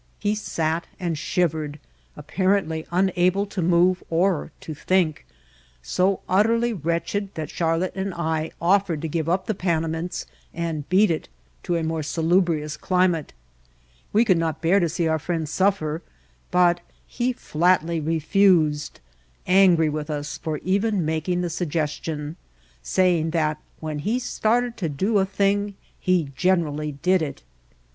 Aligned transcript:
He 0.17 0.33
sat 0.33 0.87
and 0.99 1.15
shivered, 1.15 1.77
apparently 2.17 2.87
unable 2.89 3.45
to 3.45 3.61
move 3.61 4.01
or 4.09 4.51
to 4.61 4.73
think, 4.73 5.27
so 5.83 6.21
utterly 6.27 6.73
wretched 6.73 7.29
that 7.35 7.51
Charlotte 7.51 7.91
and 7.93 8.11
I 8.15 8.49
offered 8.59 9.03
to 9.03 9.07
give 9.07 9.29
up 9.29 9.45
the 9.45 9.53
Panamints 9.53 10.25
and 10.55 10.89
''beat 10.89 11.11
it" 11.11 11.29
to 11.61 11.75
a 11.75 11.83
more 11.83 12.01
salubrious 12.01 12.77
climate. 12.77 13.31
We 14.11 14.25
could 14.25 14.39
not 14.39 14.59
bear 14.59 14.79
to 14.79 14.89
see 14.89 15.07
our 15.07 15.19
friend 15.19 15.47
suffer; 15.47 16.01
but 16.49 16.79
he 17.05 17.31
flatly 17.31 17.99
re 18.01 18.17
fused, 18.19 19.01
angry 19.45 19.87
with 19.87 20.09
us 20.09 20.39
for 20.39 20.57
even 20.63 21.05
making 21.05 21.41
the 21.41 21.49
sug 21.51 21.69
gestion, 21.69 22.37
saying 22.81 23.29
that 23.37 23.59
when 23.79 23.99
he 23.99 24.17
started 24.17 24.77
to 24.77 24.89
do 24.89 25.19
a 25.19 25.27
thing 25.27 25.75
he 25.99 26.31
generally 26.35 26.93
did 27.03 27.21
it. 27.21 27.43